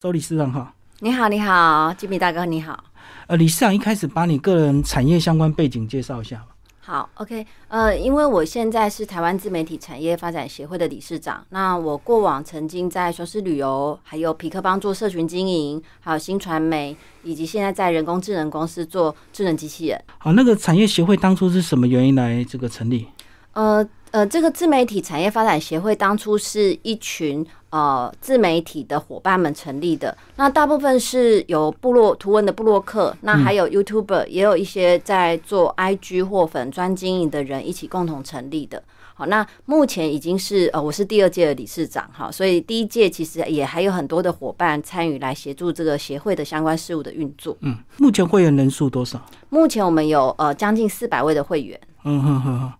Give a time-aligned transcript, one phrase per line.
[0.00, 2.84] 周理事长好，你好，你好，吉米大哥你好。
[3.26, 6.46] 呃，理事长一开始把你个人产业相关背景介绍一下吧。
[6.80, 20.02] 好，OK，呃，因为我现在是台湾自媒体产业发展协会的理事长，那我过往曾经在雄狮旅游、还有皮克邦做社群经营，还有新传媒，以及现在在人工智能公司做智能机器人。
[20.16, 23.06] 好，那个产业协会当初是什么原因来这个成立？
[23.52, 30.16] 呃呃，这个自媒体产业发展协会当初是一群呃自媒体的伙伴们成立的。
[30.36, 38.82] 那大部分是有部落图文的部落客，那还有 YouTuber，也有一些在做 IG 或粉专经营的人一起共同成立的。
[39.14, 47.54] 好，那目前已经是呃，我是第二届的理事长哈，所以第一届其实也还有很多的伙伴参与来协助这个协会的相关事务的运作。
[47.60, 49.20] 嗯，目前会员人数多少？
[49.50, 51.78] 目前我们有呃将近四百位的会员。
[52.04, 52.72] 嗯哼哼哼。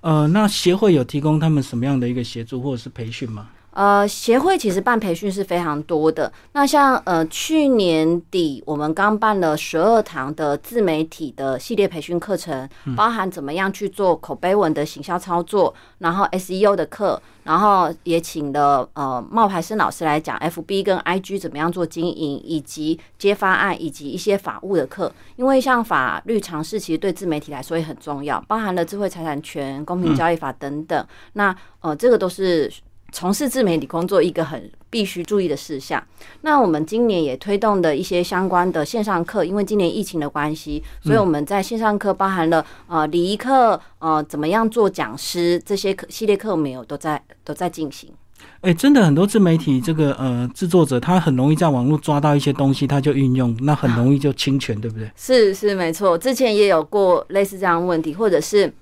[0.00, 3.48] 呃，那协会有提供他们什么样的一个协助或者是培训吗？
[3.76, 6.32] 呃，协会其实办培训是非常多的。
[6.52, 25.12] 那像呃去年底我们刚办了十二堂的自媒体的系列培训课程，包含怎么样去做口碑文的行销操作，然后 SEO 的课，然后也请了呃冒牌生老师来讲 FB 跟 IG 怎么样做经营，以及接发案，以及一些法务的课。
[25.36, 31.06] 因为像法律常识其实对自媒体来说也很重要，包含了智慧财产权、公平交易法等等。
[31.34, 32.72] 那呃这个都是。
[33.12, 36.02] 从事自媒体工作一个很必须注意的事项。
[36.42, 48.10] 那我们今年也推动的一些相关的线上课，因为今年疫情的关系，所以我们在线上课包含了呃礼仪课，呃怎么样做讲师这些课系列课，没有都在都在进行。
[48.60, 55.10] 哎，真的很多自媒体这个呃制作者，他很容易在网络抓到一些东西，他就运用，那很容易就侵权，对不对？
[55.16, 58.72] 是是没错，之前也有过类似这样问题，或者是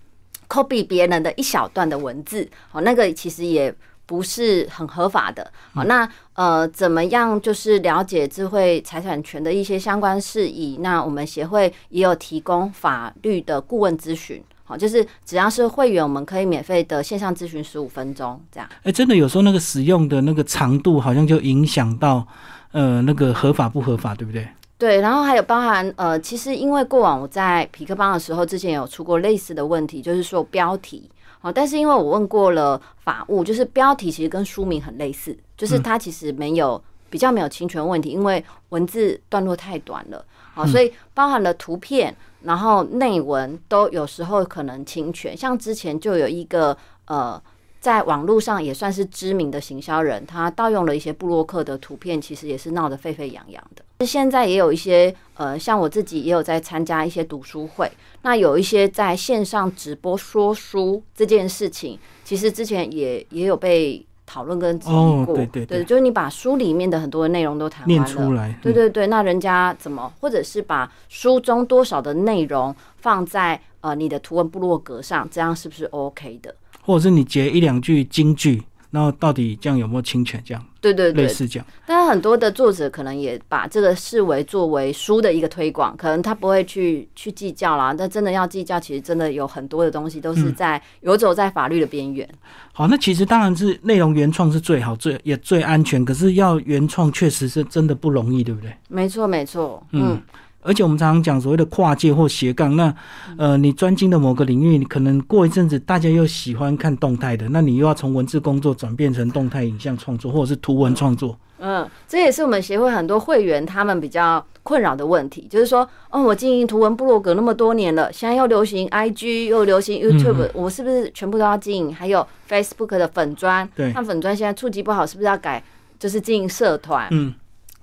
[0.48, 3.72] copy 别人的一小段的文字，哦，那个其实也。
[4.06, 10.76] 不是很合法的，好，那呃，怎么样就是了解智慧财产权的一些相关事宜？
[10.80, 18.68] 那我们协会也有提供法律的顾问咨询，好，就是只要是会员，我们可以免费的线上咨询十五分钟，这样。
[18.82, 22.26] 哎，真的有时候那个使用的那个长度，好像就影响到
[22.72, 24.46] 呃那个合法不合法，对不对？
[24.76, 31.08] 对，然后还有包含呃，其实因为过往我在皮克邦的时候，之前有出过类似的问题，就是说标题。
[31.44, 45.36] 哦，但是因为我问过了法务，就是标题其实跟书名很类似，就是它其实没有比较没有侵权问题，因为文字段落太短了，好，所以包含了图片，然后内文都有时候可能侵权。
[45.36, 47.38] 像之前就有一个呃，
[47.78, 53.83] 在网络上也算是知名的行销人，他盗用了一些布洛克的图片，其实也是闹得沸沸扬扬的。
[54.00, 57.90] 现在也有一些呃，像我自己也有在参加一些读书会，
[58.22, 65.34] 那有一些在线上直播说书这件事情，其实之前也也有被讨论跟质疑过。
[65.34, 76.54] 对对对，就是你把书里面的很多的内容都谈完了，对对对，那人家怎么，或者是把书中多少的内容放在呃你的图文部落格上，这样是不是 OK 的？
[76.82, 78.62] 或者是你截一两句金句？
[78.94, 80.40] 然后到底这样有没有侵权？
[80.46, 81.66] 这样对对对，类似这样。
[81.84, 87.92] 但很多的作者可能也把这个视为作为书的一个推广，可能他不会去去计较啦。
[87.92, 92.28] 但真的要计较，其实真的有很多的东西都是在游走在法律的边缘。
[92.72, 96.04] 好，那其实当然是内容原创是最好、最也最安全。
[96.04, 98.72] 可是要原创，确实是真的不容易，对不对？
[98.86, 99.84] 没错，没错。
[99.90, 100.22] 嗯。
[100.64, 102.92] 而且我们常常讲所谓的跨界或斜杠，那
[103.36, 111.38] 呃，你专精的某个领域，你可能过一阵子大家又喜欢看动态的，那你又要从文字工作转变成动态影像创作，或者是图文创作。
[111.58, 121.94] 嗯，这也是我们协会很多会员他们比较困扰的问题，就是说，哦，我经营图文部落格那么多年了，现在又流行 IG，又流行 YouTube，我是不是全部都要经营？
[121.94, 125.62] 还有 Facebook 的粉砖，对，那粉砖现在触及不好，是不是要改？
[125.98, 127.08] 就是经营社团？
[127.12, 127.32] 嗯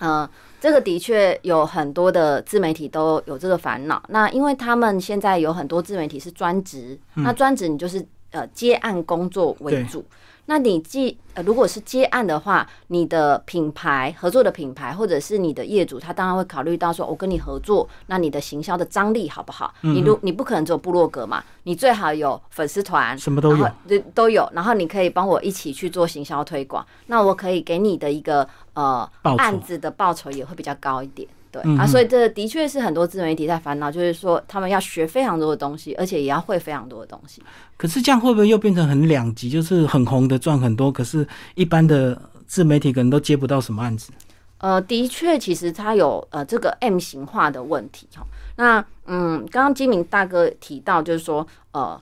[0.02, 0.28] 嗯。
[0.60, 4.00] 这个的确有很多的自媒体都有这个烦恼。
[4.10, 10.06] 那因为他们现在有很多自媒体是专职，那专职你就是呃接案工作为主。
[10.48, 19.74] 那你既呃，如果是接案的话，你的品牌合作的品牌，或者是你的业主，他当然会考虑到说，我跟你合作，那你的行销的张力好不好？
[19.82, 24.50] 你如你不可能只有部落格嘛，你最好有粉丝团，什么都有，都都有。
[24.54, 31.26] 然后你可以帮我一起去做行销推广，那我可以给你的一个呃案子的报酬也会比较高一点。
[31.52, 37.42] 对啊，所以这的确是很多自媒体在烦恼，就是说他们要学非常多的东西，而且也要会非常多的东西。
[37.78, 39.50] 可是这样会不会又变成很两极？
[39.50, 44.12] 就是很红的赚很多，可是一般的自媒体可能都接不到什么案子。
[44.60, 48.26] 呃，的确，其实它有呃这个 M 型化的问题哈。
[48.56, 52.02] 那嗯，刚刚金明大哥提到，就是说呃。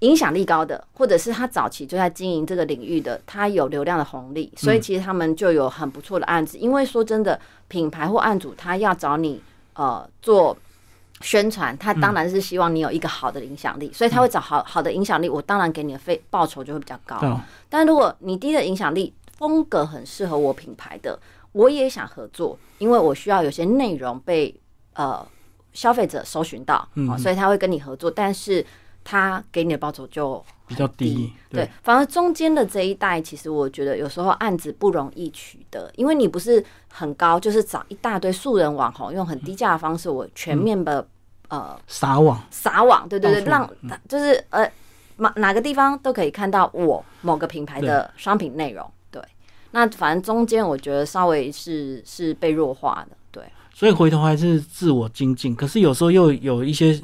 [0.00, 6.56] 影响力高的，或者是他早期就在经营这个领域的，他有流量的红利，所以其实他们就有很不错的案子。
[6.56, 7.38] 因为说真的，
[7.68, 9.42] 品牌或案主他要找你
[9.74, 10.56] 呃做
[11.20, 17.38] 宣传，他当然是希望你有一个好的影响力，所以他会找好好的影响力，我当然给你的费报酬就会比较高。
[17.68, 21.18] 但如果你低的影响力，风格很适合我品牌的，
[21.52, 24.58] 我也想合作，因为我需要有些内容被
[24.94, 25.26] 呃
[25.74, 26.88] 消费者搜寻到，
[27.18, 28.64] 所以他会跟你合作，但是。
[29.02, 41.04] 他给你的报酬就比较低，对，反而中间的这一代，其实我觉得有时候案子不容易取得，因为你不是很高，就是找一大堆素人网红，用很低价的方式，我全面的
[41.48, 42.40] 呃撒网。
[42.50, 43.68] 撒网，对对对，让
[44.08, 44.70] 就是呃
[45.16, 49.20] 哪哪个地方都可以看到我某个品牌的商品内容，对，
[49.72, 53.42] 那反正中间我觉得稍微是是被弱化的，对，
[53.74, 57.00] 所以回头还是自我精进，可是有时候又有一些。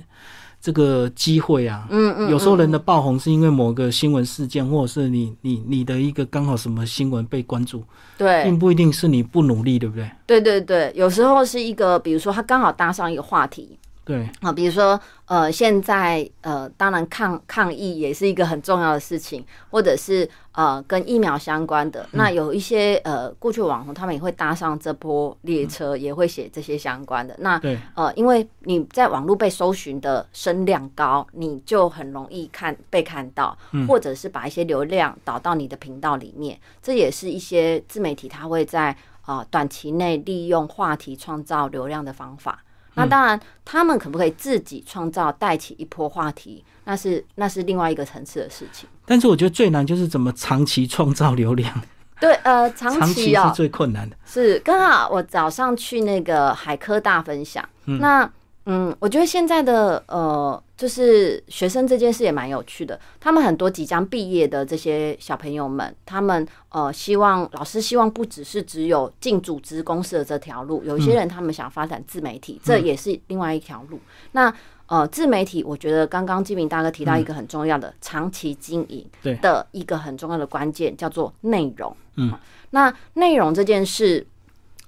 [0.67, 7.85] 这个机会啊，嗯嗯，有时候人的爆红是因为某个新闻事件，或者是你你你的一个刚好什么新闻被关注，
[8.19, 10.11] 对，并不一定是你不努力，对不对？
[10.27, 13.79] 对对对，有时候是一个，比如说他刚好搭上一个话题。
[14.07, 22.09] 对啊，比如说呃，现在呃，当然抗抗疫也是一个很重要的事情，或者是呃，跟疫苗相关的。
[22.13, 27.35] 那有一些呃，过去网红他们也会搭上这波列车，也会写这些相关的。
[27.41, 27.61] 那
[27.97, 36.57] 呃，因为你在网络被搜寻的声量高，你就很容易看被看到，或者是把一些流量导到你的频道里面。
[36.81, 42.63] 这也是一些自媒体他会在啊短期内利用话题创造流量的方法。
[42.97, 46.65] 那当然，他们可不可以自己创造带起一波话题？
[46.85, 48.89] 那是那是另外一个层次的事情。
[49.05, 51.73] 但是我觉得最难就是怎么长期创造流量。
[52.19, 54.17] 对，呃，长期是最困难的。
[54.27, 58.29] 是刚好我早上去那个海科大分享，那。
[58.69, 62.99] 嗯，我觉得现在的呃，就是学生这件事也蛮有趣的。
[63.21, 74.01] 他们很多即将毕业的这些小朋友们，他们呃，希望老师希望不只是只有进组织公司的这条路，有一些人他们想发展自媒体，这也是另外一条路。
[74.33, 74.53] 那
[74.89, 79.07] 呃，自媒体，我觉得刚刚金明大哥提到一个很重要的长期经营
[79.41, 81.97] 的一个很重要的关键，叫做内容。
[82.17, 82.33] 嗯，
[82.71, 84.27] 那内容这件事。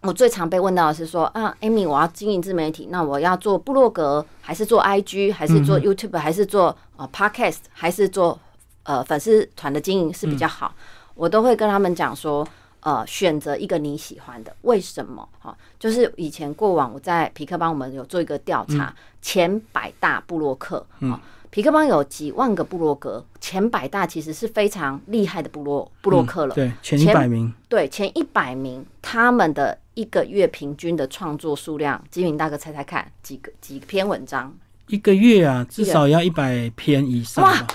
[0.03, 8.39] 我最常被问到的是说啊，Amy，我要经营自媒体，那我要做部落格，还是做 IG，还是做 YouTube，还是做呃 Podcast，还是做
[8.85, 10.73] 呃粉丝团的经营是比较好？
[11.15, 12.47] 我都会跟他们讲说，
[12.81, 15.29] 呃，选择一个你喜欢的，为什么？
[15.41, 21.21] 哈，就是以前过往我在皮克帮我们有做一个调查，前百大部落客啊。
[21.51, 26.55] 皮克邦有几万个部落格，前百大其实是非常厉害的部落部落客了。
[26.55, 27.51] 对，前一百名。
[27.71, 34.55] 对，前一百名，他们的一个月平均的创作数量，吉明大哥猜猜看，几个几篇文章？
[34.87, 37.43] 一个月啊，至少要一百篇以上。
[37.45, 37.67] 哇，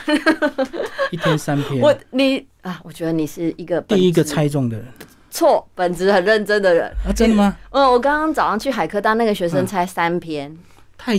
[1.12, 1.80] 一天三篇。
[1.84, 4.88] 我你啊，我觉得你是一个第一个猜中的人。
[5.30, 7.58] 错，本质很认真的人啊，真的吗？
[7.72, 10.58] 嗯，我刚刚早上去海科大，那个学生猜三篇。
[10.98, 11.18] 太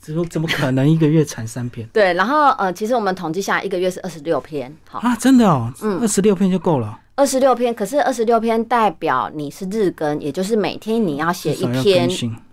[0.00, 1.86] 怎么怎么可能一个月产三篇？
[1.92, 4.74] 对，然后呃，其实我们统计下来，一个月是二十六篇。
[4.88, 6.98] 好啊，真的哦，嗯，二十六篇就够了。
[7.16, 12.08] 二十六篇，可是二十六篇代表你是日更，也就是每天你要写一篇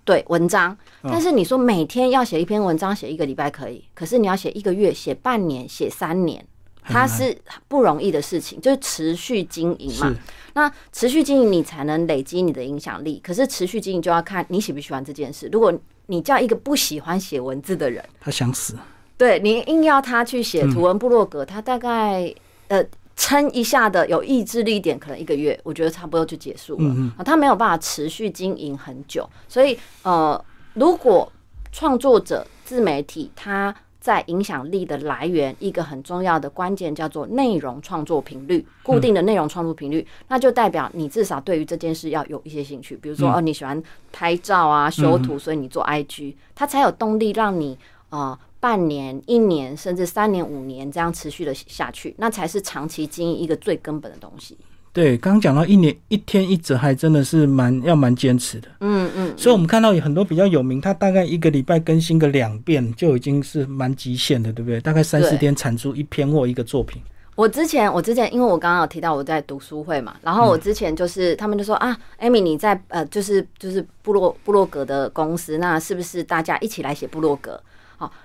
[0.05, 0.75] 对文章。
[1.03, 6.43] 但是你说每天要写一篇文章，写一个礼拜可以，可是你要写一个月、写半年、写三年，
[6.81, 7.37] 它是
[7.67, 10.15] 不容易的事情，就是持续经营嘛。
[10.53, 13.19] 那持续经营，你才能累积你的影响力。
[13.21, 15.49] 可是持续经营就要看你喜不喜欢这件事。
[15.51, 15.73] 如果
[16.05, 18.77] 你叫一个不喜欢写文字的人，他想死。
[19.17, 22.33] 对你硬要他去写图文部落格，他大概
[22.69, 22.83] 呃
[23.15, 26.89] 撑一下的有意志力一点，可能一个月，我觉得差不多就结束了。
[27.17, 29.29] 啊，他没有办法持续经营很久。
[29.47, 30.43] 所以呃，
[30.73, 31.31] 如果
[31.71, 33.75] 创作者自媒体他。
[34.03, 42.97] 在影响力的来源，一个很重要的关键叫做内容创作频率，固定的内容创作频率，那就代表你至少对于这件事要有一些兴趣。
[42.97, 47.79] 比如说，哦，你喜欢拍照啊、修图，所以你做 IG，它才有动力让你
[48.09, 54.57] 呃半年、一年，甚至三年、五年这样持续的下去，那才是长期经营一个最根本的东西。
[54.93, 58.69] 对，刚刚讲到一年一天一折，还真的是蛮要蛮坚持的。
[58.79, 64.79] 嗯嗯，所以我们看到有很多比较有名，他大概一个礼拜更新个两遍，就已经是蛮极限的，对不对？
[64.79, 67.01] 大概三四天产出一篇或一个作品。
[67.35, 77.61] 我之前我之前，因为我刚刚有提到我在读书会嘛，然后我之前就是他们就说啊，艾米你在呃就是就是部落部落格的公司，那是不是大家一起来写部落格？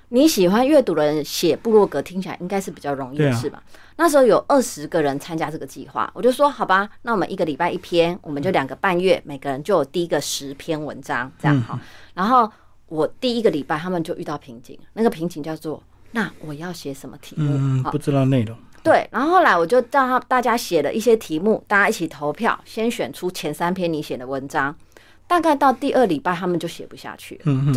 [0.08, 3.62] 好，你喜欢阅读的人写部落格，听起来应该是比较容易的事吧？
[3.96, 11.78] 那时候有二十个人参加这个计划，我就说好吧，那我们一个礼拜一篇，我们就两个半月，每个人就有第一个十篇文章，这样哈。
[12.14, 12.50] 然后
[12.86, 17.52] 我第一个礼拜他们就遇到瓶颈，那个瓶颈叫做那我要写什么题目？
[17.54, 18.56] 嗯，不知道内容。
[18.82, 24.74] 对，然后后来我就让他大家写了一些题目，大家一起投票，先选出前三篇你写的文章。
[25.26, 27.42] 大概到第二礼拜，他们就写不下去了。
[27.46, 27.74] 嗯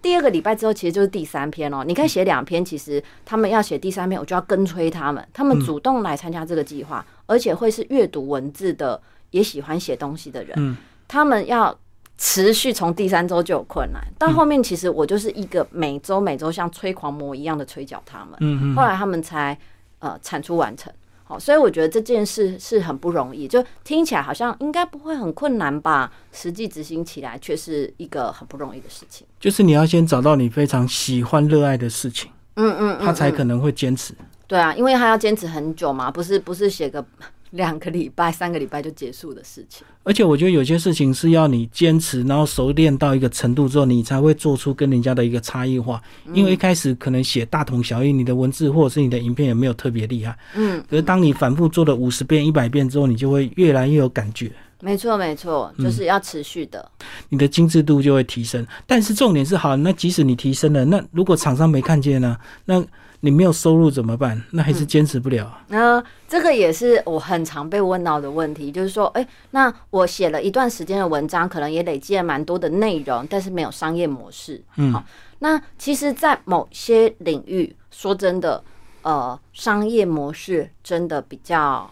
[0.00, 1.84] 第二个礼拜之后，其实就是第三篇哦。
[1.84, 9.00] 你可以写两篇，其实他们要写第三篇，我就要跟催他们，他们主动来参加这个计划，而且会是阅读文字的，
[9.30, 10.54] 也喜欢写东西的人。
[10.56, 10.76] 嗯，
[11.08, 11.76] 他们要
[12.16, 18.34] 持续从第三周就有困难，到后面其实我就是一个每周每周像催狂魔一样的催缴他们。
[18.40, 19.58] 嗯嗯，后来他们才
[19.98, 20.92] 呃产出完成。
[21.28, 29.26] 好，所以我觉得这件事是很不容易，就听起来好像应该不会很困难吧，实际执行起来却是一个很不容易的事情。
[29.38, 34.14] 就是你要先找到你非常喜欢、热爱的事情，嗯嗯嗯，嗯他才可能会坚持。
[34.46, 37.04] 对啊，因为他要坚持很久嘛，不是不是写个
[37.50, 39.86] 两个礼拜、三个礼拜就结束的事情。
[40.02, 46.00] 而且我觉得有些事情是要你坚持，然后熟练到一个程度之后，你才会做出跟人家的一个差异化。
[46.32, 50.36] 因为一开始可能写大同小异，你的文字或者是你的影片也没有特别厉害。
[50.54, 54.50] 嗯，可是当你反复做了五十遍、一百遍之后，你就会越来越有感觉，
[54.80, 56.90] 没错没错，就是要持续的。
[57.28, 58.66] 你的精致度就会提升。
[58.86, 62.36] 但是重点是，好，那即使你提升了，那如果厂商没看见呢？
[62.64, 62.82] 那
[63.20, 64.42] 你没有收入怎么办？
[64.52, 65.64] 那还是坚持不了啊。
[65.68, 74.62] 那这个也是我很常被问到的问题，就是说，哎、那我写了一段时间的文章，可能也累积了蛮多的内容，但是没有商业模式。
[74.76, 75.04] 嗯好，
[75.40, 78.62] 那其实，在某些领域，说真的，
[79.02, 81.90] 呃，商业模式真的比较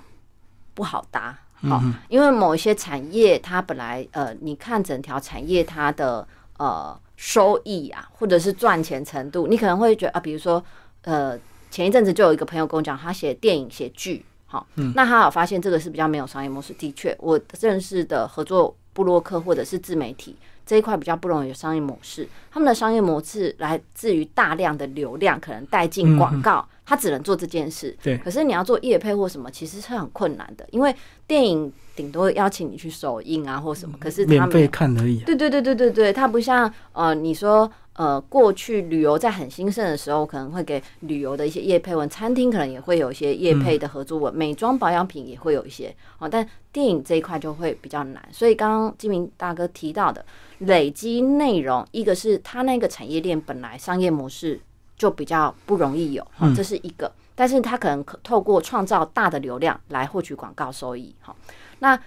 [0.75, 1.37] 不好搭。
[1.63, 6.27] 好，因为某一些产业，它本来呃，你看整条产业它的
[6.59, 10.63] 呃收益啊，或者是赚钱程度，你可能会觉得啊，比如说
[11.07, 11.39] 呃，
[11.71, 16.73] 前一阵子就有一个朋友跟我讲，他写电影、写剧，好，那他有发现这个是比较没有商业模式。
[16.73, 20.35] 的确，我认识的合作部落客或者是自媒体
[20.67, 27.97] 这一块比较不容易有商业模式，他们的商业模式来自于大量的流量，可能带进广告，他只能做这件事。
[28.03, 30.93] 对可是你要做业配或什么，其实是很困难的，因为
[31.29, 35.23] 电影顶多邀请你去首映啊或什么，可是他免费没有看而已啊。
[35.25, 48.29] 对对对对对对，它不像呃，你说呃，过去旅游在很兴盛的时候，可能会给旅游的一些业配文，餐厅可能也会有一些业配的合作文，美妆保养品也会有一些哦，但电影这一块就会比较难。
[48.31, 50.23] 所以刚刚金明大哥提到的
[50.59, 54.61] 累积内容，一个是他那个产业链本来商业模式
[54.99, 57.11] 就比较不容易有，哈、这是一个。
[57.35, 61.35] 但是他可能可透过创造大的流量来获取广告收益，哈。
[61.79, 61.99] 那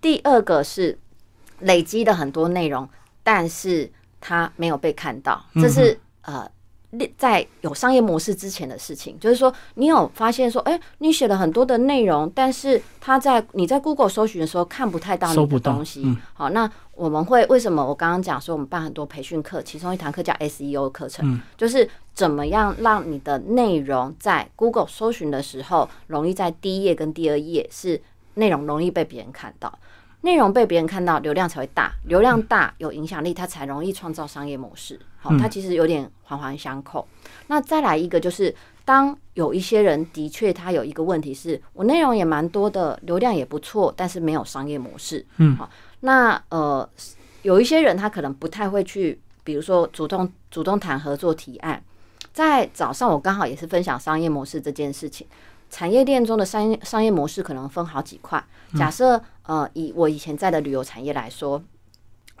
[0.00, 0.96] 第二个是
[1.60, 2.88] 累积的很多内容，
[3.22, 3.90] 但是
[4.22, 6.48] 它没有被看到，这是呃。
[7.16, 16.02] 在有商业模式之前的事情，就是说，你有发现说，哎、你写了很多的内容，但是他在你在 Google 搜寻的时候看不太到你的东西。
[16.04, 17.82] 嗯好，那我们会为什么？
[17.82, 27.98] 我刚刚讲说，我们办很多培训课，其中一堂课叫 SEO 课程，就是怎么样让你的内容在 Google 搜寻的时候，容易在第一页跟第二页是
[28.34, 29.78] 内容容易被别人看到。
[30.22, 34.98] 内容被别人看到，流量才会大，流量大有影响力，它才容易创造商业模式。
[35.18, 37.06] 好，它其实有点环环相扣。
[37.48, 45.24] 那再来一个就是，当有一些人的确他有一个问题是，我内容也蛮多的，流量也不错，但是没有商业模式。
[45.36, 45.68] 嗯，好，
[46.00, 46.88] 那呃，
[47.42, 51.82] 有一些人他可能不太会去，比如说主动主动谈合作提案。
[52.32, 55.26] 在早上我刚好也是分享商业模式这件事情。
[55.72, 58.44] 产业链中的商业商业模式可能分好几块。
[58.76, 61.62] 假设呃，以我以前在的旅游产业来说，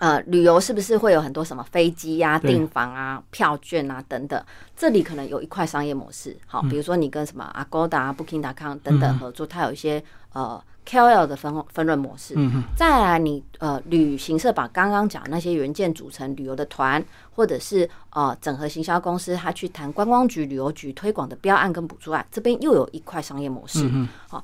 [0.02, 4.44] 呃，旅游是不是会有很多什么飞机呀、对订房啊、票券啊等等？
[4.76, 6.36] 这里可能有一块商业模式。
[6.44, 12.34] 好，比如说你跟什么 Agoda 啊、Booking.com 等等合作，它有一些呃 KOL 的分分润模式。
[12.76, 17.00] 再来你，呃旅行社把刚刚讲那些元件组成旅游的团，
[17.36, 23.88] 或者是呃整合行销公司，他去谈观光局、旅游局推广的标案跟补助案，这边又有一块商业模式。
[24.28, 24.42] 好、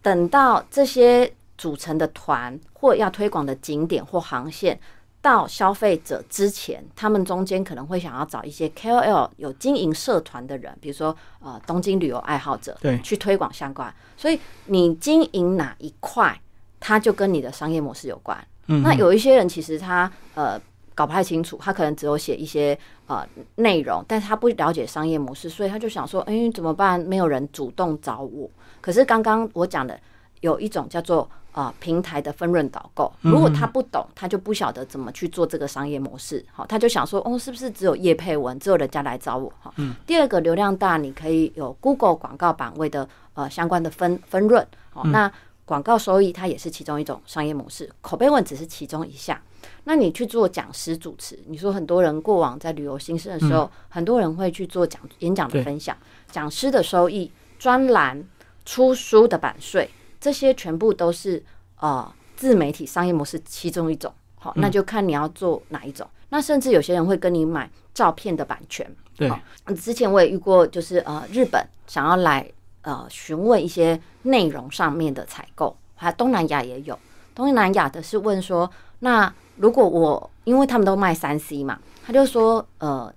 [0.00, 1.32] 等到这些
[1.62, 4.76] 组成的团或要推广的景点或航线。
[5.20, 13.94] 到消费者之前，他们中间可能会想要找一些 KOL 有经营社团的人，比如说呃东京旅游爱好者，对去推广相关。
[14.16, 16.36] 所以你经营哪一块，
[16.80, 18.36] 它就跟你的商业模式有关。
[18.66, 20.60] 嗯那有一些人其实他呃
[20.92, 22.76] 搞不太清楚，他可能只有写一些
[23.06, 26.98] 呃内容，但是他不了解商业模式，所以他就想说，哎、怎么办？
[26.98, 28.50] 没有人主动找我。
[28.80, 29.96] 可是刚刚我讲的
[30.40, 39.52] 有一种叫做呃平台的分润导购，如果他不懂，他就不晓得怎么去做这个商业模式，好，他就想说，哦，是不是只有叶佩文，只有人家来找我？
[39.60, 39.72] 哈，
[40.06, 45.30] 第二个流量大，你可以有 Google 广告版位的呃相关的分分润，好，那。
[45.64, 49.40] 广告收益它也是其中一种商业模式，口碑文只是其中一项。
[49.84, 55.96] 那你去做讲师主持，你说很多人过往在旅游新生的时候，很多人会去做讲演讲的分享，
[56.30, 57.30] 讲师的收益、
[57.60, 58.22] 专栏、
[58.66, 59.88] 出书的版税，
[60.22, 61.44] 这些全部都是
[61.80, 64.10] 呃自媒体商业模式其中一种。
[64.38, 66.08] 好，那就看你要做哪一种。
[66.30, 68.90] 那甚至有些人会跟你买照片的版权。
[69.16, 69.30] 对，
[69.74, 72.50] 之前我也遇过，就是呃日本想要来
[72.82, 76.98] 呃询问一些内容上面的采购，还有东南亚也有。
[77.34, 83.12] 东南亚的是问说，那如果我因为他们都卖三 C 嘛，他就说呃，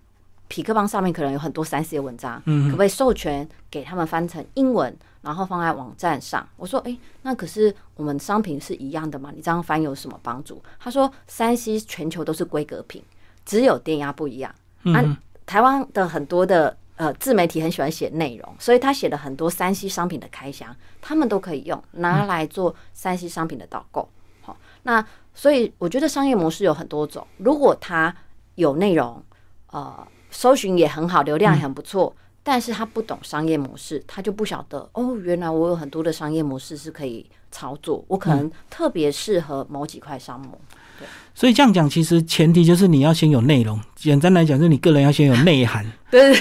[0.47, 6.47] 匹克邦上面可能有很多三 C 的文章，可不可以授权给他们翻成英文，然后放在网站上？
[6.55, 9.31] 我说，哎，那可是我们商品是一样的嘛？
[9.35, 10.63] 你这样翻有什么帮助？
[10.79, 13.03] 他说，山西全球都是规格品，
[13.43, 14.53] 只有电压不一样。
[14.93, 24.07] 啊，台湾的很多的呃自媒体很喜欢写内容，所以他写了很多山西商品的开箱，他们都可以用拿来做山西商品的导购。
[24.43, 25.05] 好，那。
[25.37, 27.27] 所以我觉得商业模式有很多种。
[27.39, 28.15] 如果它
[28.55, 29.21] 有内容，
[29.69, 32.15] 呃，搜寻也很好，流量也很不错，
[32.47, 40.55] 但是他不懂商业模式，他就不晓得哦，原来我有很多的商业模式是可以操作，我可能特别适合某几块商模。
[41.35, 43.77] 所以这样讲，其实前提就是你要先有内容。
[43.95, 45.85] 简单来讲，就是你个人要先有内涵。
[46.09, 46.33] 对。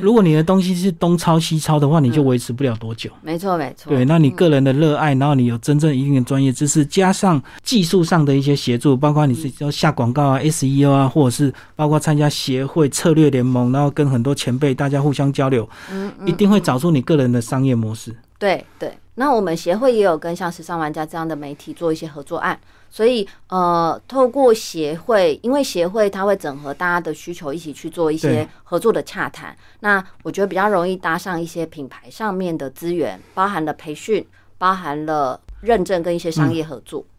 [0.00, 3.08] 如果你的东西是东抄西抄的话，你就维持不了多久。
[3.22, 3.88] 没错，没错。
[3.88, 18.14] 对，那你个人的热爱，然后你有真正一定的专业知识，加上技术上的一些协助，包括你是要下广告啊、SEO 啊，或者是包括参加协会策略联盟，然后跟很多前辈大家互相交流，嗯，一定会找出你个人的商业模式。
[18.38, 18.98] 对对。
[19.16, 22.58] 那我们协会也有跟像时尚玩家这样的媒体做一些合作案。
[22.90, 29.56] 所以，呃，透过协会，因为协会它会整合大家的需求，一起去做一些合作的洽谈。
[29.80, 34.24] 那我觉得比较容易搭上一些品牌上面的资源，包含了培训，
[34.58, 37.00] 包含了认证跟一些商业合作。
[37.00, 37.13] 嗯，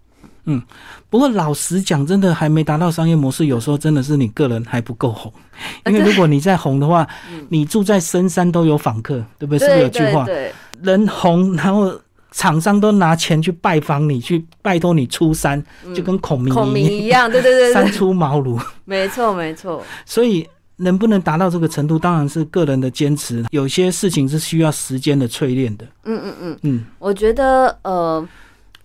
[1.09, 5.31] 不过老实讲，真的还没达到商业模式，有时候真的是你个人还不够红。
[5.85, 7.07] 因为如果你再红的话，
[7.49, 9.59] 你住在深山都有访客，对不对？
[9.59, 10.25] 是不是有句话？
[10.81, 11.93] 人红，然后。
[12.31, 15.63] 厂商都拿钱去拜访你，去拜托你出山，
[15.95, 19.81] 就跟孔明孔明一样，对对对，三出茅庐，没错没错。
[20.05, 23.45] 所以能不能达到这个程度，当然是个人的坚持。
[23.51, 25.85] 有些事情是需要时间的淬炼的。
[26.03, 28.27] 嗯嗯嗯嗯，我觉得呃，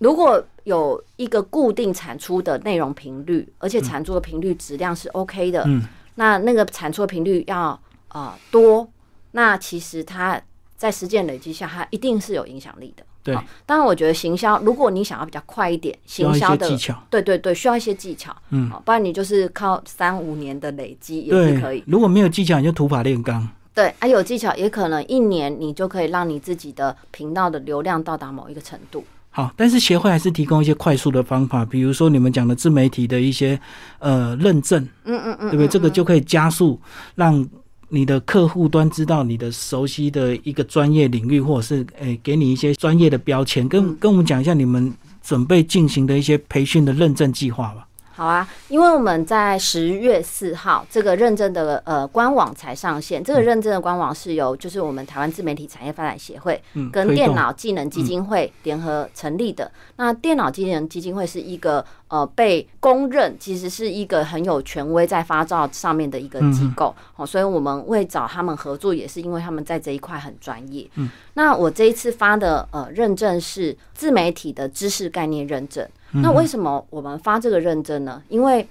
[0.01, 5.83] 如果有一个固定产出的内容频率，而且产出的频率质量是 OK 的，嗯，
[6.15, 8.89] 那那个产出的频率要啊多，
[9.33, 10.41] 那其实它
[10.75, 13.03] 在实践累积下，它一定是有影响力的。
[13.21, 13.37] 对，
[13.67, 21.83] 当然，我觉得行销，如果你想要比较快一点，行销的技巧，对对对，需要一些技巧，嗯，不然你就是靠三五年的累积也是可以。
[21.85, 23.47] 如果没有技巧，你就土法炼钢。
[23.75, 29.05] 对，啊，有技巧也可能一年你就可以让你自己的频道的流量到达某一个程度。
[29.31, 33.59] 好，但是协会还是提供一些快速的方法，比如说你们讲的自媒体的一些
[33.99, 35.67] 呃认证，嗯嗯嗯，对不对？
[35.67, 36.79] 这个就可以加速
[37.15, 37.47] 让。
[37.93, 47.85] 你的客户端知道你的熟悉的一个专业领域，或者是诶，给你一些专业的标签，跟跟我们讲一下你们准备进行的一些培训的认证计划吧。
[48.21, 53.23] 好啊，因为我们在十月四号这个认证的呃官网才上线。
[53.23, 59.71] 这个认证的官网是由就是我们台湾自媒体产业发展协会跟电脑技能基金会联合成立的。
[59.95, 70.87] 那电脑技能基金会是一个呃被公认其实是一个很有权威在发照上面的一个机构哦，所以我们会找他们合作，也是因为他们在这一块很专业。
[70.93, 75.89] 嗯，那我这一次发的呃认证是自媒体的知识概念认证。
[76.13, 78.21] 那为什么我们发这个认证呢？
[78.29, 78.67] 因为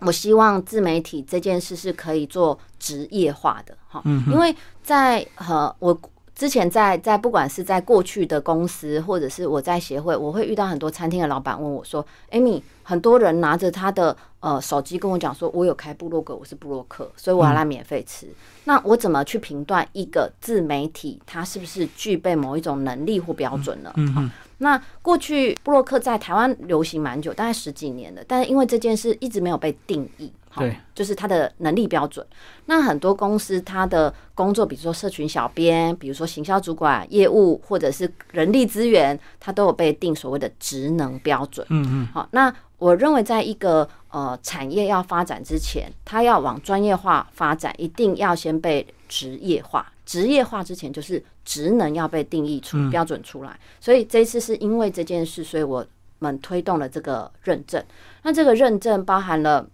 [0.00, 5.98] 我希望自媒体这件事是可以做职业化的，哈，因为在和我
[6.34, 18.28] 之前在在不管是在过去的公司，或者是我在协会，我会遇到很多餐厅的老板问我说：“Amy，很多人拿着他的呃手机跟我讲说，我有开部落格，我是部落客，所以我要来免费吃。
[18.64, 24.30] 那我怎么去评断一个自媒体它是不是具备某一种能力或标准呢？”嗯。
[24.58, 32.26] 那过去布洛克在台湾流行蛮久，大概十几年了，但是因为这件事一直没有被定义，对，就是他的能力标准。
[32.64, 41.66] 那很多公司他的工作，比如说社群小编，比如说行销主管、业务或者是人力资源，他都有被定所谓的职能标准。
[41.70, 42.08] 嗯嗯。
[42.14, 49.92] 好，那我认为在一个呃产业要发展之前，它要往专业化发展，一定要先被职业化。
[50.06, 53.58] 职业化之前，就是职能要被定义出标准出来。
[53.80, 55.84] 所以这一次是因为这件事，所以我
[56.20, 57.84] 们推动了这个认证。
[58.22, 59.68] 那这个认证包含了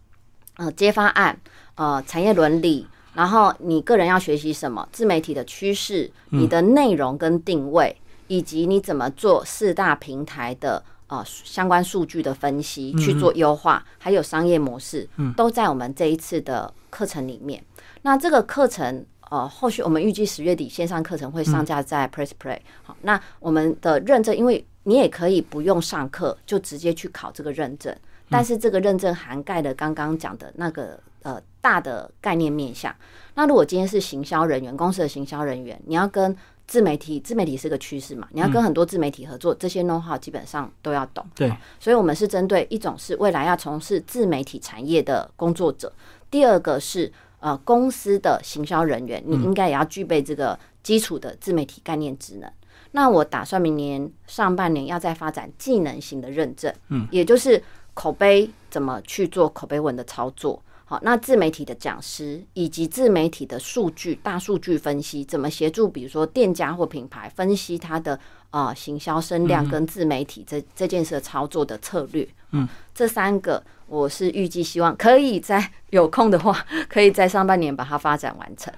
[0.57, 1.39] 呃揭发案、
[1.75, 7.95] 呃产业伦理，然后你个人要学习什么，自媒体的趋势，你的内容跟定位，
[8.27, 17.63] 以及你怎么做四大平台的呃相关数据的分析去做优化，还有商业模式，都在我们这一次的课程里面。
[18.01, 19.05] 那这个课程。
[19.33, 22.59] 呃，后续我们预计十月底线上课程会上架在 Press Play。
[22.83, 27.97] 好，那我们的认证，因为你也可以不用上课就直接去考这个认证，
[28.29, 32.95] 但是这个认证涵盖了刚刚讲的那个呃大的概念面向。
[33.35, 41.25] 那如果今天是行销人员，公司的行销人员，你要跟自媒体，自媒体是个趋势嘛，你要跟很多自媒体合作，这些 know how 基本上都要懂。
[41.35, 45.91] 对，所以我们是针对一种是未来要从事自媒体产业的工作者，
[46.31, 47.11] 第二个是。
[47.43, 52.49] 呃，公司的行销人员，你应该也要具备这个基础的自媒体概念职能。
[52.93, 57.61] 那我打算明年上半年要再发展技能型的认证，嗯，也就是
[57.95, 60.63] 口碑怎么去做口碑文的操作。
[60.85, 68.17] 好，那自媒体的讲师以及自媒体的数据大数据分析，怎么协助比如说店家或品牌分析它的
[68.53, 72.27] 啊行销声量跟自媒体这这件事的操作的策略。
[72.53, 73.61] 嗯，这三个。
[73.89, 78.73] 我是预计希望可以在有空的话，可以在上半年把它发展完成。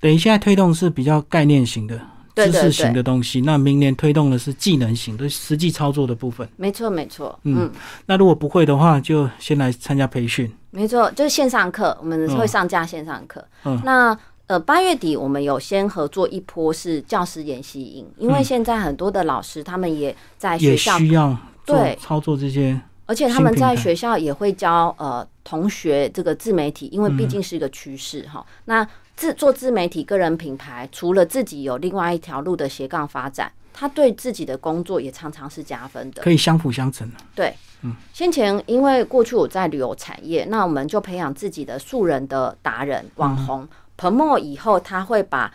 [0.00, 2.00] 等于现在推动是比较概念型的、
[2.34, 6.48] 知识型的东西，那明年推动的是技能型的、实际操作的部分。
[6.56, 7.38] 没错，没错。
[7.42, 7.70] 嗯，
[8.06, 10.50] 那如果不会的话，就先来参加培训。
[10.70, 13.46] 没错，就是线上课，我们会上架线上课。
[13.64, 22.78] 嗯，那呃，八月底我们有先合作一波是教师研习营，因为现在很多的老师他们也在学校需要对操作这些。
[23.06, 28.44] 而且他们在学校也会教呃同学这个自媒体，因为毕竟是一个趋势哈。
[28.64, 37.16] 那自做自媒体个人品牌，除了自己有另外一条路的斜杠发展，他对自己的工作也常常是加分的，可以相辅相成的。
[37.34, 43.58] 对，嗯，先前因为过去我在旅游产业，那我们就培养自己的素人的达人网红。
[43.58, 43.68] 彭
[44.10, 45.52] 墨以后，他会把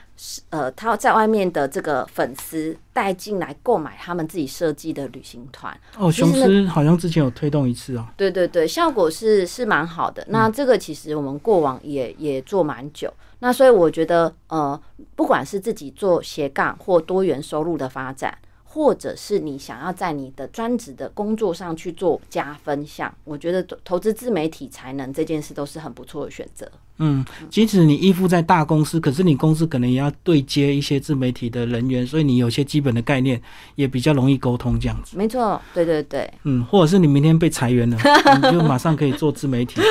[0.50, 5.78] 呃他在外面的这个粉丝带进来购买他们自己设计的旅行团。
[5.98, 8.14] 哦，雄狮好像之前有推动一次啊。
[8.16, 10.26] 对对对，效果是是蛮好的。
[10.30, 13.14] 那这个其实我们过往也也做蛮久。
[13.40, 14.82] 那所以我觉得，呃，
[15.16, 18.38] 不管是自己做斜杠或多元收入的发展。
[18.72, 26.72] 或者是你想要在你的专职的工作上去做加分项，我觉得投资自媒体才能这件事都是很不错的选择。
[27.00, 33.42] 嗯，即使你依附在大公司，可是你公司可能也要对接一些自媒体的人员，所以你有些基本的概念
[33.76, 35.18] 也比较容易沟通这样子。
[35.18, 36.30] 没错，对对对。
[36.44, 37.98] 嗯，或者是你明天被裁员了，
[38.36, 39.82] 你就马上可以做自媒体。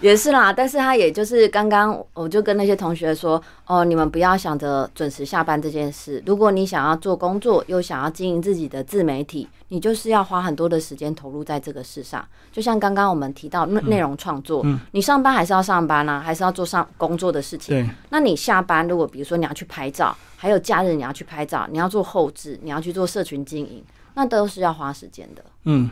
[0.00, 6.22] 也是啦，但是他也就是刚刚，我就跟那些同学说，哦，你们不要想着准时下班这件事。
[6.24, 12.24] 如果你想要做工作，又想要经营自己的自媒体，你就是要花很多的时间投入在这个事上。
[12.52, 17.90] 就像刚刚我们提到内内容创作，你上班还是要上班啊，还是要做上工作的事情。
[18.10, 23.82] 那你下班，如果比如说你要去拍照，还有假日你要去拍照，你要做后置，你要去做社群经营，
[24.14, 25.44] 那都是要花时间的。
[25.64, 25.90] 嗯。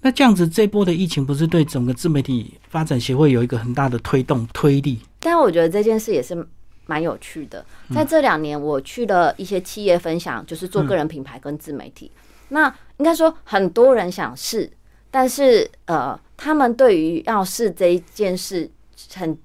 [0.00, 5.00] 那这样子，这波的疫情不是对整个自媒体发展协会有一个很大的推动推力？
[5.18, 6.46] 但我觉得这件事也是
[6.86, 7.64] 蛮有趣的。
[7.92, 12.10] 在这两年，我去了一些企业分享，就是做个人品牌跟自媒体。
[12.50, 14.70] 那应该说，很多人想试，
[15.10, 18.70] 但是呃，他们对于要试这一件事，
[19.14, 19.36] 很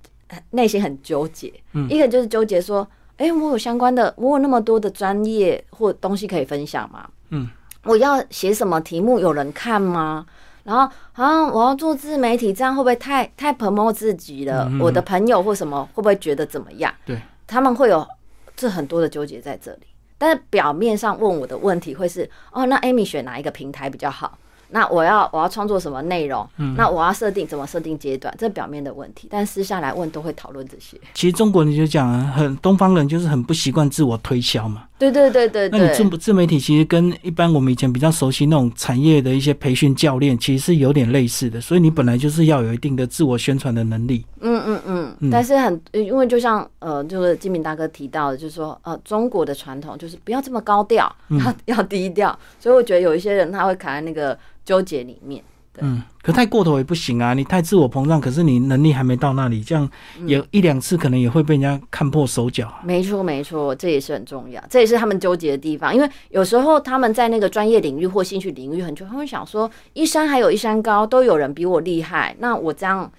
[0.52, 1.52] 内心很纠结。
[1.74, 2.88] 嗯，一个就是纠结说，
[3.18, 7.10] 哎，我有相关的，我有那么多的专业或东西可以分享吗？
[7.30, 7.50] 嗯，
[7.84, 10.26] 我要写什么题目，有人看吗？
[10.64, 14.72] 然后，好像我要做自媒体，这样会不会太太 promote 自己了？
[14.80, 16.94] 我的朋友或什么会不会觉得怎么样？
[17.06, 18.08] 对，他们会有
[18.56, 19.88] 这很多的纠结在这里。
[20.18, 24.38] 但是表面上问我的问题会是：哦，那 Amy 选哪一个平台比较好？
[24.74, 26.50] 那我要我要创作什么内容？
[26.58, 28.34] 嗯那我要设定怎么设定阶段？
[28.40, 30.98] 这表面的问题，但私下来问都会讨论这些。
[31.14, 34.86] 其实中国人就讲，很东方人就是很不习惯自我推销嘛。
[34.98, 35.70] 对对对对。
[35.70, 41.62] 那你自自媒体其实跟一般我们以前比较熟悉那种产业的一些培训教练，其实是有点类似的。
[41.62, 44.26] 所以你本来就是要有一定的自我宣传的能力。
[44.40, 44.82] 嗯嗯
[45.20, 45.30] 嗯。
[45.30, 51.14] 但是很因为就像呃，就是金明大哥提到的，就是说呃，中国的传统就是不要这么高调，
[51.68, 52.36] 要要低调。
[52.60, 54.36] 所以我觉得有一些人他会卡在那个。
[54.66, 55.44] 纠结里面，
[55.80, 57.34] 嗯，可太过头也不行啊！
[57.34, 59.90] 你太自我膨胀，可是你能力还没到那里，这样
[60.26, 62.72] 有一两次可能也会被人家看破手脚。
[62.84, 65.94] 没错，没错，这也是很重要，这也是他们纠结的地方。
[65.94, 73.12] 因为有时候他们在那个专业领域或兴趣领域很久，他们想说一山还有一山高，都有人比我厉害，那我这样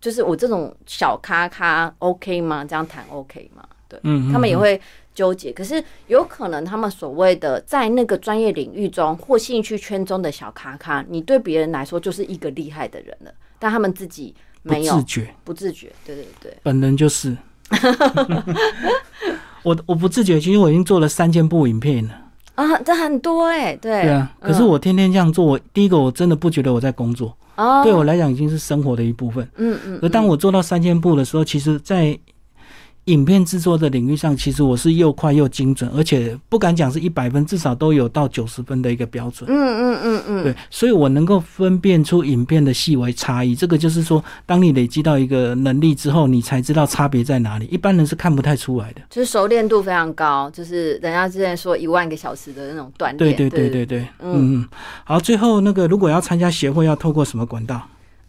[0.00, 2.64] 就是我这种小咖咖 OK 吗？
[2.64, 3.64] 这样谈 OK 吗？
[3.88, 4.80] 对，嗯，他们也会。
[5.14, 17.36] 纠结，可是有可能他们所谓的在那个专业领域中或兴趣圈中的小咖咖，你对别人来说就是一个厉害的人了，但他们自己没有自觉，不自觉，对对对，本人就是，
[19.62, 22.20] 我我不自觉，其实我已经做了三千部影片了，
[22.56, 24.02] 啊，这很多哎、对。
[24.02, 29.48] 对啊，可是我天天这样做，我第一个我真的不觉得我在工作，哦，对我来讲已经是生活的一部分。
[29.56, 32.18] 嗯嗯，而当我做到三千部的时候，其实，在
[33.06, 39.48] 影片制作的领域上，其实我是又快又精准，而且不敢讲是一百分，至少都有到九十分的一个标准。
[39.50, 43.54] 嗯嗯嗯嗯，对，所以我能够分辨出影片的细微差异。
[43.54, 47.66] 这个就是说，当你累积到一个能力之后，你才知道差别在哪里。
[47.66, 49.02] 一般人是看不太出来的。
[49.10, 53.16] 就是熟练度非常高，就是人家之前说一万个小时的那种锻炼。
[53.18, 54.68] 对对对对对，嗯嗯。
[55.04, 57.80] 好，最后那个如果要参加协会，要透过什么管道？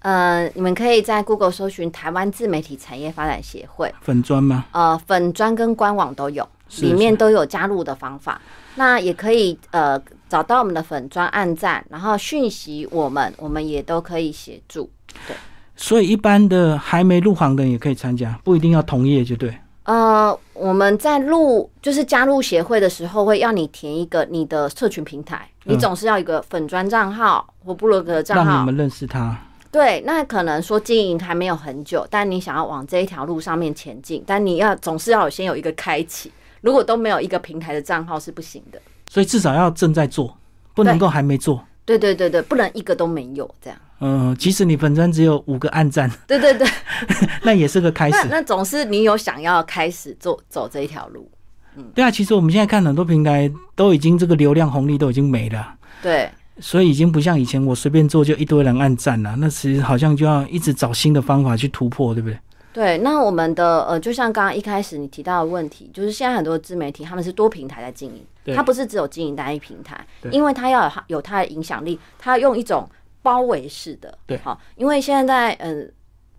[0.06, 4.66] 呃，你们可以在 Google 搜寻台湾自媒体产业发展协会，粉砖吗？
[4.72, 8.40] 呃，粉砖跟官网都有，是里面都有加入的方法。
[8.76, 14.88] 那也可以呃找到我们的粉砖按赞，然后讯息我们，我们也都可以协助。
[15.28, 15.36] 对
[15.76, 19.58] 所以一般的还没入行的人也可以参加，不一定要同业就对。
[19.86, 28.52] 呃，我们在入就是加入协会的时候，会要你填一个你的社群平台，你嗯总是要一个粉砖账号或部落格账号。
[28.52, 29.36] 让你们认识他。
[29.76, 36.32] 对，那可能说经营还没有很久，但你想要往这一条路上面前进，但你要总是要有先有一个开启。
[36.62, 38.82] 如果都没有一个平台的账号是不行的。
[39.10, 40.38] 所以至少要正在做，
[40.74, 41.62] 不能够还没做。
[41.84, 43.78] 对对对对，不能一个都没有这样。
[44.00, 46.66] 嗯、即使你本身只有五个暗赞，对对对，
[47.44, 48.28] 那也是个开始。
[48.30, 51.30] 那总是你有想要开始做走这一条路。
[51.76, 59.36] 嗯对啊，其实我们现在看很多平台都已经这个流量红利都已经没了，对，所以已经不像以前我随便做就一堆人按赞了。
[59.38, 62.40] 那其实好像就要一直找新的方法去突破，对不对？
[62.74, 72.90] 对，那我们的呃，就像刚刚一开始你提到的问题，就是现在很多自媒体他们是多平台在经营，对它不是只有经营单一平台，因为它要有它有它的影响力，它用一种
[73.22, 75.84] 包围式的，对好，因为现在呃，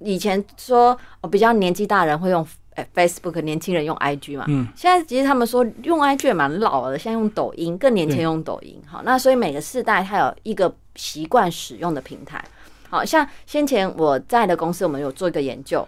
[0.00, 2.46] 以前说哦比较年纪大的人会用。
[2.77, 8.81] 呃 Facebook 年轻人用 IG 嘛，嗯，现在其实他们说用 IG 也蛮老的，现在用抖音，更年轻人用抖音。
[8.87, 12.43] 好，那所以每个世代它有一个习惯使用的平台。
[12.89, 15.87] 好像先前我在的公司，我们有做一个研究，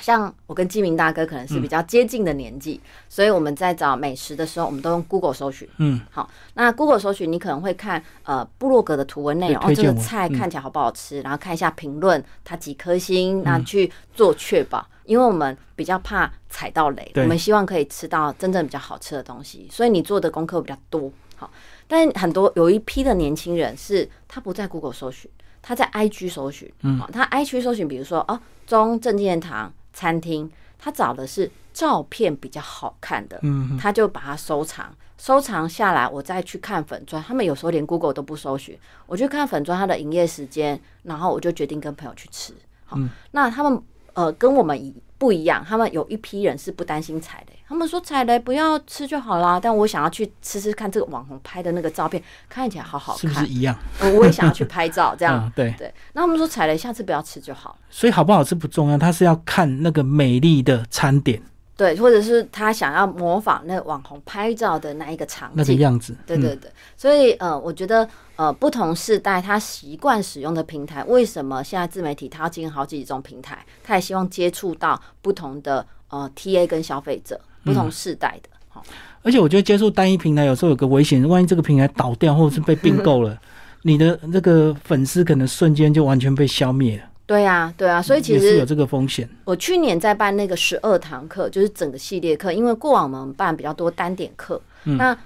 [0.00, 5.68] 像我跟基明大哥可能是比较接近的年纪，所以我们在找美食的时候，我们都用 Google 搜寻。
[5.78, 14.86] 嗯，好，那 Google 搜寻你可能会看呃部落格的图文内容，哦，这个菜看起来好不好吃，然后看一下评论，它几颗星，那去做确保。
[15.06, 21.10] 因为我们比较怕踩到雷，我们希望可以吃到真正比较好吃的东西，所以你做的功课比较多。
[21.34, 21.50] 好，
[21.88, 25.28] 但很多有一批的年轻人是他不在 Google 搜寻，
[25.60, 26.72] 他在 IG 搜寻。
[26.82, 34.94] 嗯，好他 IG 搜寻，比如说哦，中正纪念堂餐厅，他找的是照片比较好看的，嗯，他就把它收藏。
[35.18, 37.22] 收藏下来，我再去看粉砖。
[37.22, 42.54] 他们有时候连 Google 都不搜寻，我去看粉砖它的营业时间，然后我就决定跟朋友去吃。
[42.86, 42.98] 好，
[43.32, 43.82] 那他们
[44.14, 49.60] 呃跟我们一不一样，他们有一批人是不担心踩雷，他们说踩雷不要吃就好啦。
[49.60, 53.74] 但我想要去吃吃看这个网红拍的那个照片，看起来好好看是不是，一样？
[54.00, 55.72] 呃我也想要去拍照，这样、嗯， 对。
[55.78, 55.94] 对。
[56.14, 57.78] 那他们说踩雷下次不要吃就好。
[57.88, 61.40] 所以好不好吃不重要，他是要看那个美丽的餐点
[61.76, 66.12] 对，或者是他想要模仿那个网红拍照的那一个场景那个景，样子。
[66.12, 68.06] 嗯对对对，所以呃，我觉得
[68.36, 73.64] 呃，不同世代他习惯使用的平台，为什么现在自媒体他要经营好几种平台？
[73.82, 78.48] 他也希望接触到不同的呃 TA 跟消费者，不嗯同世代的。
[78.68, 78.84] 好、
[79.22, 83.38] 而且我觉得接触单一平台有时候有个危险，万一这个平台倒掉或者是被并购了，
[83.82, 87.04] 你的那个粉丝可能瞬间就完全被消灭了。
[87.26, 89.28] 对啊，对啊，所以其实是有这个风险。
[89.44, 95.16] 我去年在办那个十二堂课，就是整个系列课，因为过往我们办比较多单点课，嗯那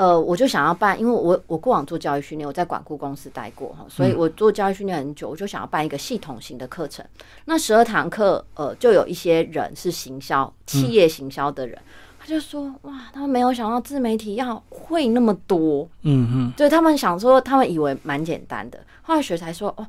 [0.00, 7.04] 呃，我就想要办，因为我我过往做教育训练，我在管顾公司待过哈，所以我做教育训练很久，我就想要办一个系统型的课程。
[7.44, 11.78] 那十二堂课，呃，就有一些人是行销、企业行销的人，
[12.18, 19.86] 他就说哇，他们没有想到自媒体要会那么多，嗯嗯，对他们想说，他们以为蛮简单的，后来学才说哦，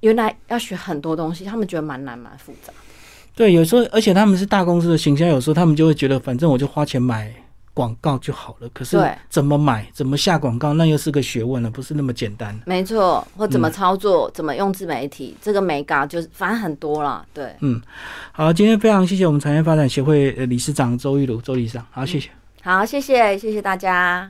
[0.00, 2.70] 原来要学很多东西，他们觉得蛮难蛮复杂。
[3.34, 7.32] 对，有时候而且他们是大公司的行销，有时候他们就会觉得，反正我就花钱买
[7.76, 8.68] 广告就好了。
[8.72, 8.96] 可是
[9.28, 12.58] 怎么买、怎么下广告，那又是个学问了，不是那么简单。
[12.64, 17.26] 没错，或嗯怎么操作，怎么用自媒体，这个美感就是反正很多了。
[17.34, 17.78] 对，嗯
[18.32, 22.30] 好，今天非常谢谢我们产业发展协会呃理事长周玉如周理事长，好，谢谢。
[22.62, 24.24] 好，谢谢，谢谢大家。